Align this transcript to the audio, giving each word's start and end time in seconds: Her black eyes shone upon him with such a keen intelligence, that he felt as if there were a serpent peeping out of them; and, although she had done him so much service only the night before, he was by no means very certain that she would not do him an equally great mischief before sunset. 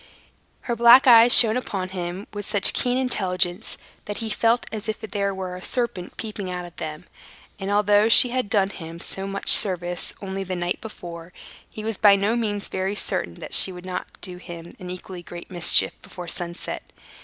Her 0.61 0.75
black 0.75 1.05
eyes 1.05 1.31
shone 1.31 1.55
upon 1.55 1.89
him 1.89 2.25
with 2.33 2.47
such 2.47 2.71
a 2.71 2.73
keen 2.73 2.97
intelligence, 2.97 3.77
that 4.05 4.17
he 4.17 4.31
felt 4.31 4.65
as 4.71 4.89
if 4.89 4.99
there 5.01 5.31
were 5.31 5.55
a 5.55 5.61
serpent 5.61 6.17
peeping 6.17 6.49
out 6.49 6.65
of 6.65 6.75
them; 6.77 7.05
and, 7.59 7.69
although 7.69 8.09
she 8.09 8.29
had 8.29 8.49
done 8.49 8.71
him 8.71 8.99
so 8.99 9.27
much 9.27 9.49
service 9.51 10.11
only 10.19 10.43
the 10.43 10.55
night 10.55 10.81
before, 10.81 11.33
he 11.69 11.83
was 11.83 11.99
by 11.99 12.15
no 12.15 12.35
means 12.35 12.67
very 12.67 12.95
certain 12.95 13.35
that 13.35 13.53
she 13.53 13.71
would 13.71 13.85
not 13.85 14.07
do 14.21 14.37
him 14.37 14.73
an 14.79 14.89
equally 14.89 15.21
great 15.21 15.51
mischief 15.51 15.93
before 16.01 16.27
sunset. 16.27 16.81